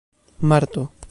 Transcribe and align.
marto 0.39 0.89